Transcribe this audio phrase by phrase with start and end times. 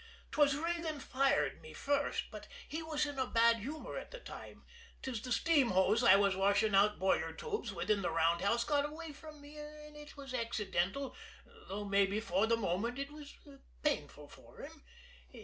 [0.31, 4.63] "'Twas Regan fired me first, but he was in a bad humor at the time;
[5.03, 8.89] 'twas the steam hose I was washing out boiler tubes with in the roundhouse got
[8.89, 11.15] away from me, and it was accidental,
[11.69, 13.37] though mabbe for the moment it was
[13.83, 14.83] painful for him.